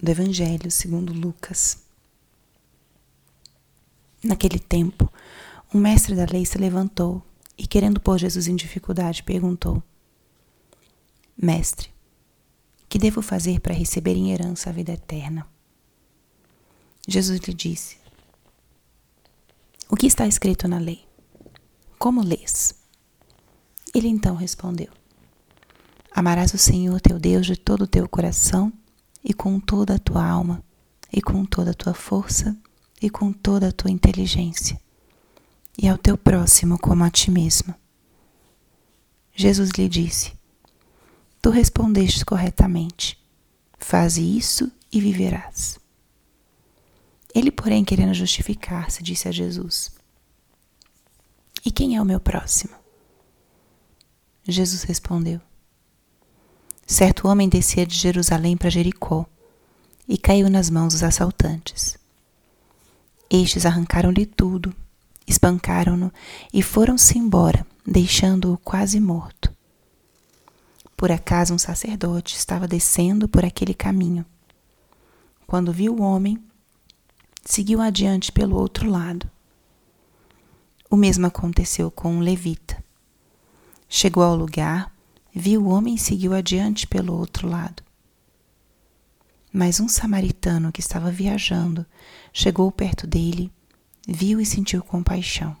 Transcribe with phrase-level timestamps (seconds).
[0.00, 1.82] do Evangelho segundo Lucas.
[4.22, 5.12] Naquele tempo,
[5.72, 7.22] um mestre da lei se levantou
[7.56, 9.82] e, querendo pôr Jesus em dificuldade, perguntou:
[11.36, 11.90] Mestre,
[12.88, 15.46] que devo fazer para receber em herança a vida eterna?
[17.06, 17.98] Jesus lhe disse:
[19.88, 21.04] O que está escrito na lei?
[21.98, 22.74] Como lês?
[23.94, 24.88] Ele então respondeu:
[26.10, 28.72] Amarás o Senhor teu Deus de todo o teu coração
[29.24, 30.62] e com toda a tua alma
[31.10, 32.56] e com toda a tua força
[33.00, 34.80] e com toda a tua inteligência,
[35.76, 37.74] e ao teu próximo como a ti mesmo.
[39.34, 40.32] Jesus lhe disse:
[41.42, 43.18] Tu respondeste corretamente.
[43.78, 45.78] Faze isso e viverás.
[47.34, 49.92] Ele, porém, querendo justificar-se, disse a Jesus:
[51.64, 52.74] E quem é o meu próximo?
[54.46, 55.40] Jesus respondeu:
[56.86, 59.26] Certo homem descia de Jerusalém para Jericó
[60.06, 61.96] e caiu nas mãos dos assaltantes.
[63.30, 64.74] Estes arrancaram-lhe tudo,
[65.26, 66.12] espancaram-no
[66.52, 69.52] e foram-se embora, deixando-o quase morto.
[70.96, 74.24] Por acaso um sacerdote estava descendo por aquele caminho.
[75.46, 76.38] Quando viu o homem,
[77.44, 79.28] seguiu adiante pelo outro lado.
[80.90, 82.82] O mesmo aconteceu com um levita.
[83.88, 84.93] Chegou ao lugar,
[85.34, 87.82] viu o homem e seguiu adiante pelo outro lado.
[89.52, 91.84] Mas um samaritano que estava viajando
[92.32, 93.52] chegou perto dele,
[94.06, 95.56] viu e sentiu compaixão.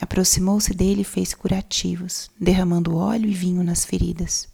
[0.00, 4.48] Aproximou-se dele e fez curativos, derramando óleo e vinho nas feridas.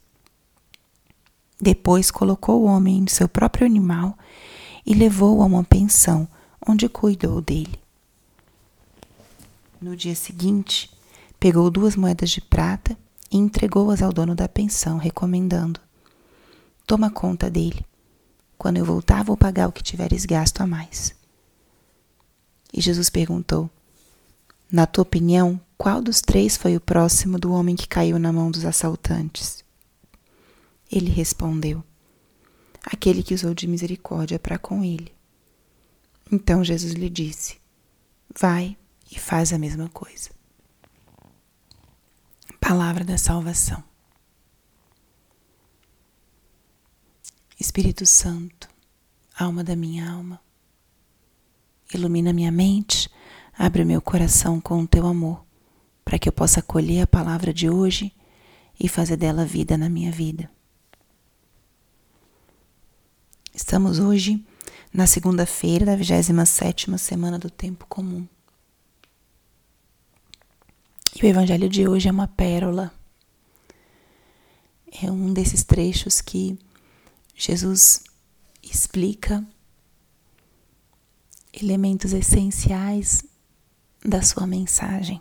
[1.61, 4.17] Depois colocou o homem em seu próprio animal
[4.85, 6.29] e levou-o a uma pensão,
[6.67, 7.79] onde cuidou dele.
[9.81, 10.91] No dia seguinte,
[11.39, 12.97] pegou duas moedas de prata
[13.31, 15.81] e entregou-as ao dono da pensão, recomendando:
[16.87, 17.84] Toma conta dele.
[18.57, 21.15] Quando eu voltar, vou pagar o que tiveres gasto a mais.
[22.73, 23.71] E Jesus perguntou:
[24.71, 28.50] Na tua opinião, qual dos três foi o próximo do homem que caiu na mão
[28.50, 29.65] dos assaltantes?
[30.91, 31.84] Ele respondeu:
[32.91, 35.12] aquele que usou de misericórdia para com ele.
[36.31, 37.59] Então Jesus lhe disse:
[38.39, 38.77] Vai
[39.10, 40.31] e faz a mesma coisa.
[42.69, 43.83] Palavra da salvação.
[47.59, 48.69] Espírito Santo,
[49.34, 50.39] alma da minha alma,
[51.95, 53.09] ilumina minha mente,
[53.57, 55.43] abre meu coração com o teu amor,
[56.05, 58.15] para que eu possa acolher a palavra de hoje
[58.78, 60.51] e fazer dela vida na minha vida.
[63.55, 64.45] Estamos hoje
[64.93, 68.28] na segunda-feira da 27ª semana do tempo comum.
[71.21, 72.93] E o evangelho de hoje é uma pérola.
[75.03, 76.56] É um desses trechos que
[77.34, 78.05] Jesus
[78.62, 79.45] explica
[81.53, 83.25] elementos essenciais
[84.05, 85.21] da sua mensagem.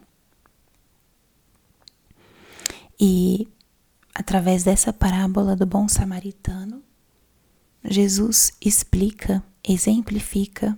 [2.99, 3.47] E
[4.13, 6.83] através dessa parábola do bom samaritano,
[7.83, 10.77] Jesus explica, exemplifica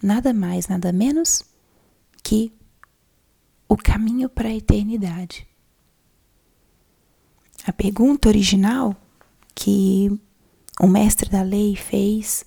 [0.00, 1.42] nada mais, nada menos
[2.22, 2.52] que
[3.72, 5.48] o caminho para a eternidade.
[7.64, 8.94] A pergunta original
[9.54, 10.10] que
[10.78, 12.44] o mestre da lei fez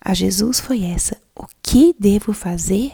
[0.00, 2.92] a Jesus foi essa: O que devo fazer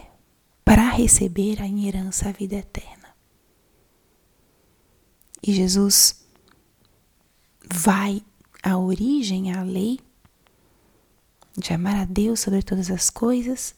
[0.64, 3.14] para receber a herança a vida eterna?
[5.46, 6.26] E Jesus
[7.70, 8.22] vai
[8.62, 10.00] à origem, à lei,
[11.56, 13.74] de amar a Deus sobre todas as coisas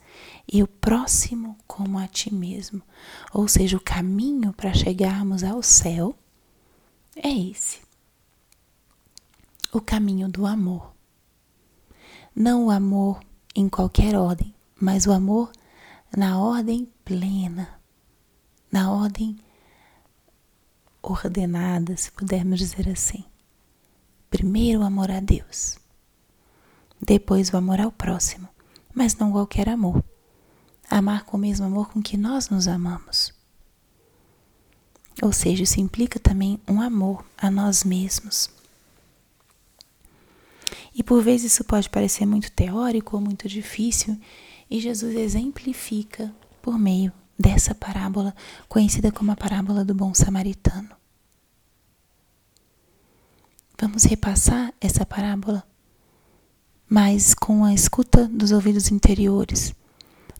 [0.51, 2.81] e o próximo como a ti mesmo.
[3.33, 6.13] Ou seja, o caminho para chegarmos ao céu
[7.15, 7.79] é esse.
[9.71, 10.93] O caminho do amor.
[12.35, 13.21] Não o amor
[13.55, 15.51] em qualquer ordem, mas o amor
[16.15, 17.79] na ordem plena,
[18.71, 19.37] na ordem
[21.01, 23.23] ordenada, se pudermos dizer assim.
[24.29, 25.78] Primeiro o amor a Deus
[27.01, 28.47] depois o amor ao próximo,
[28.93, 30.03] mas não qualquer amor.
[30.89, 33.33] Amar com o mesmo amor com que nós nos amamos.
[35.21, 38.49] Ou seja, isso implica também um amor a nós mesmos.
[40.93, 44.19] E por vezes isso pode parecer muito teórico ou muito difícil,
[44.69, 48.35] e Jesus exemplifica por meio dessa parábola,
[48.67, 50.89] conhecida como a parábola do bom samaritano.
[53.79, 55.65] Vamos repassar essa parábola
[56.89, 59.75] mas com a escuta dos ouvidos interiores,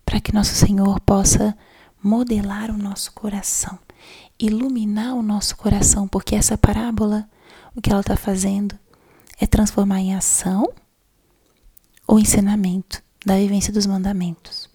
[0.04, 1.56] para que nosso Senhor possa
[2.02, 3.78] modelar o nosso coração,
[4.40, 7.30] iluminar o nosso coração, porque essa parábola,
[7.76, 8.78] o que ela está fazendo
[9.40, 10.74] é transformar em ação
[12.08, 14.68] o ensinamento da vivência dos mandamentos.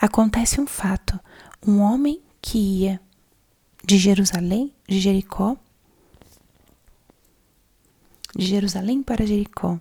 [0.00, 1.18] Acontece um fato:
[1.66, 3.00] um homem que ia
[3.84, 5.56] de Jerusalém, de Jericó,
[8.34, 9.78] de Jerusalém para Jericó,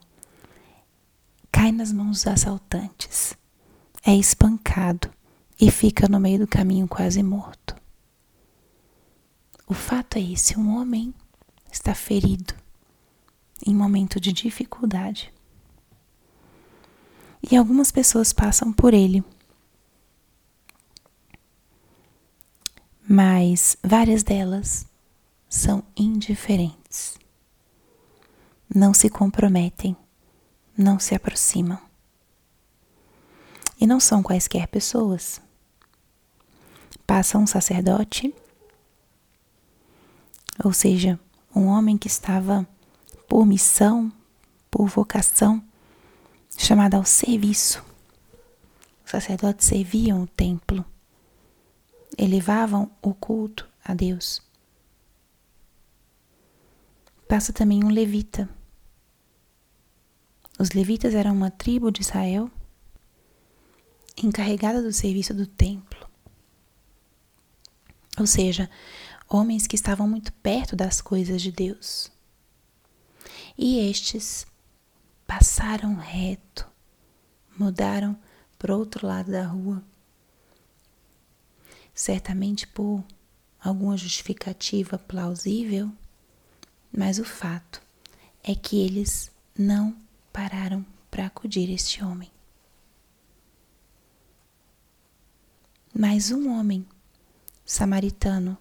[1.51, 3.36] cai nas mãos dos assaltantes,
[4.06, 5.09] é espancado
[5.59, 7.75] e fica no meio do caminho quase morto.
[9.68, 11.13] O fato é esse: um homem
[11.71, 12.53] está ferido
[13.65, 15.31] em momento de dificuldade.
[17.50, 19.24] E algumas pessoas passam por ele.
[23.07, 24.86] Mas várias delas
[25.50, 27.20] são indiferentes.
[28.73, 29.97] Não se comprometem,
[30.77, 31.77] não se aproximam.
[33.77, 35.41] E não são quaisquer pessoas.
[37.06, 38.33] Passa um sacerdote,
[40.63, 41.19] ou seja,
[41.53, 42.65] um homem que estava
[43.27, 44.09] por missão,
[44.69, 45.62] por vocação,
[46.57, 47.83] chamada ao serviço.
[49.03, 50.85] Os sacerdotes serviam o templo,
[52.17, 54.41] elevavam o culto a Deus.
[57.27, 58.61] Passa também um levita.
[60.62, 62.48] Os levitas eram uma tribo de Israel
[64.16, 66.08] encarregada do serviço do templo.
[68.19, 68.69] Ou seja,
[69.28, 72.12] homens que estavam muito perto das coisas de Deus.
[73.58, 74.46] E estes
[75.25, 76.69] passaram reto,
[77.58, 78.16] mudaram
[78.60, 79.84] para outro lado da rua,
[81.92, 83.04] certamente por
[83.60, 85.92] alguma justificativa plausível,
[86.96, 87.81] mas o fato
[88.44, 90.00] é que eles não
[90.31, 92.31] pararam para acudir este homem.
[95.94, 96.86] Mas um homem
[97.66, 98.57] samaritano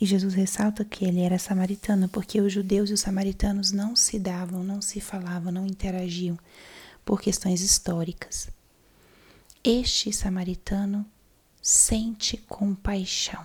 [0.00, 4.18] e Jesus ressalta que ele era samaritano, porque os judeus e os samaritanos não se
[4.18, 6.38] davam, não se falavam, não interagiam
[7.04, 8.48] por questões históricas.
[9.64, 11.06] Este samaritano
[11.62, 13.44] sente compaixão,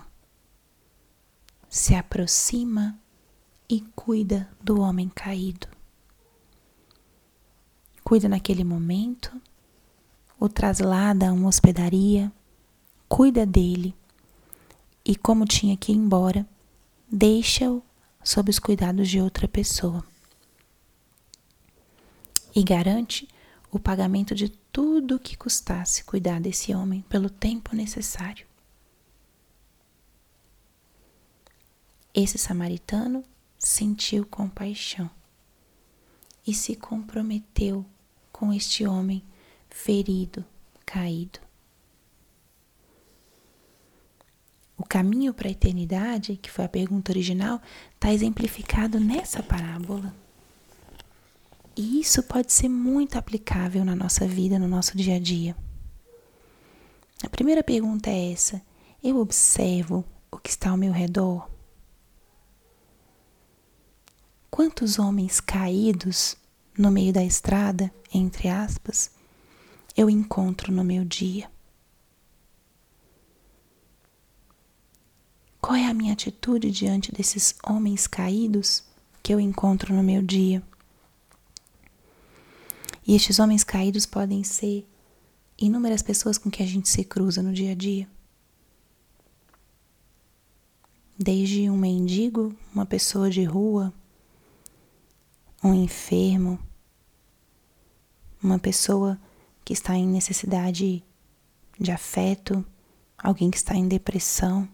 [1.70, 2.98] se aproxima
[3.68, 5.71] e cuida do homem caído.
[8.12, 9.40] Cuida naquele momento,
[10.38, 12.30] o traslada a uma hospedaria,
[13.08, 13.96] cuida dele
[15.02, 16.46] e, como tinha que ir embora,
[17.10, 17.82] deixa-o
[18.22, 20.04] sob os cuidados de outra pessoa.
[22.54, 23.26] E garante
[23.70, 28.46] o pagamento de tudo o que custasse cuidar desse homem pelo tempo necessário.
[32.12, 33.24] Esse samaritano
[33.58, 35.10] sentiu compaixão
[36.46, 37.86] e se comprometeu
[38.42, 39.22] com este homem
[39.70, 40.44] ferido,
[40.84, 41.38] caído.
[44.76, 47.62] O caminho para a eternidade, que foi a pergunta original,
[47.94, 50.12] está exemplificado nessa parábola.
[51.76, 55.56] E isso pode ser muito aplicável na nossa vida, no nosso dia a dia.
[57.24, 58.60] A primeira pergunta é essa:
[59.04, 61.48] eu observo o que está ao meu redor?
[64.50, 66.36] Quantos homens caídos
[66.76, 69.10] no meio da estrada, entre aspas,
[69.96, 71.50] eu encontro no meu dia?
[75.60, 78.82] Qual é a minha atitude diante desses homens caídos
[79.22, 80.62] que eu encontro no meu dia?
[83.06, 84.86] E estes homens caídos podem ser
[85.58, 88.08] inúmeras pessoas com que a gente se cruza no dia a dia.
[91.16, 93.92] Desde um mendigo, uma pessoa de rua,
[95.62, 96.58] um enfermo,
[98.42, 99.18] uma pessoa
[99.64, 101.04] que está em necessidade
[101.78, 102.64] de afeto,
[103.16, 104.68] alguém que está em depressão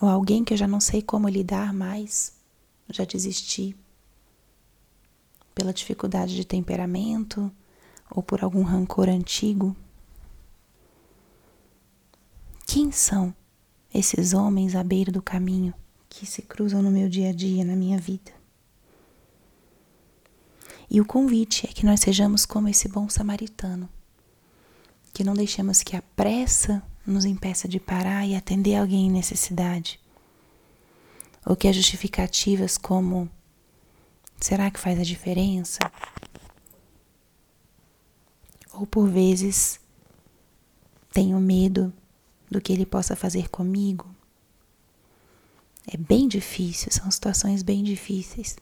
[0.00, 2.32] ou alguém que eu já não sei como lidar mais,
[2.88, 3.76] já desisti
[5.54, 7.50] pela dificuldade de temperamento
[8.08, 9.76] ou por algum rancor antigo.
[12.64, 13.34] Quem são
[13.92, 15.74] esses homens à beira do caminho
[16.08, 18.37] que se cruzam no meu dia a dia, na minha vida?
[20.90, 23.88] E o convite é que nós sejamos como esse bom samaritano,
[25.12, 30.00] que não deixemos que a pressa nos impeça de parar e atender alguém em necessidade.
[31.44, 33.30] Ou que as justificativas como
[34.40, 35.78] será que faz a diferença?
[38.72, 39.80] Ou por vezes
[41.12, 41.92] tenho medo
[42.50, 44.08] do que ele possa fazer comigo.
[45.86, 48.56] É bem difícil, são situações bem difíceis.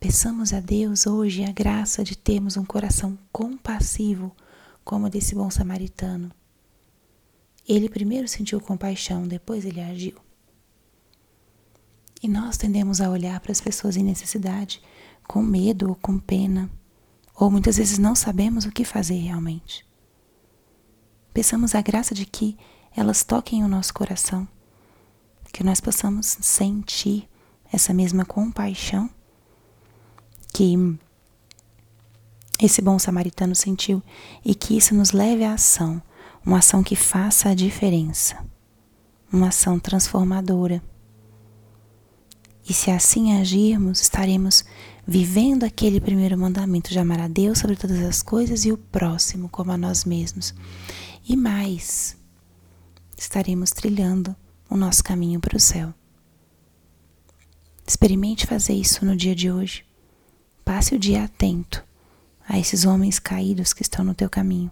[0.00, 4.30] Peçamos a Deus hoje a graça de termos um coração compassivo
[4.84, 6.30] como desse bom samaritano.
[7.66, 10.14] Ele primeiro sentiu compaixão, depois ele agiu.
[12.22, 14.80] E nós tendemos a olhar para as pessoas em necessidade
[15.26, 16.70] com medo ou com pena,
[17.34, 19.84] ou muitas vezes não sabemos o que fazer realmente.
[21.34, 22.56] Peçamos a graça de que
[22.96, 24.46] elas toquem o nosso coração,
[25.52, 27.28] que nós possamos sentir
[27.72, 29.10] essa mesma compaixão
[30.58, 30.98] que
[32.60, 34.02] esse bom samaritano sentiu
[34.44, 36.02] e que isso nos leve à ação,
[36.44, 38.44] uma ação que faça a diferença,
[39.32, 40.82] uma ação transformadora.
[42.68, 44.64] E se assim agirmos, estaremos
[45.06, 49.48] vivendo aquele primeiro mandamento de amar a Deus sobre todas as coisas e o próximo
[49.48, 50.52] como a nós mesmos.
[51.24, 52.16] E mais,
[53.16, 54.34] estaremos trilhando
[54.68, 55.94] o nosso caminho para o céu.
[57.86, 59.87] Experimente fazer isso no dia de hoje.
[60.68, 61.82] Passe o dia atento
[62.46, 64.70] a esses homens caídos que estão no teu caminho.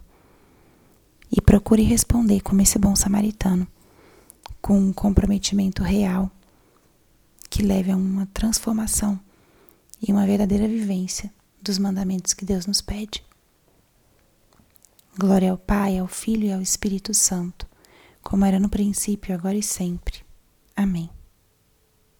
[1.31, 3.67] E procure responder como esse bom samaritano,
[4.61, 6.29] com um comprometimento real
[7.49, 9.19] que leve a uma transformação
[9.99, 13.25] e uma verdadeira vivência dos mandamentos que Deus nos pede.
[15.17, 17.65] Glória ao Pai, ao Filho e ao Espírito Santo,
[18.21, 20.19] como era no princípio, agora e sempre.
[20.75, 21.09] Amém.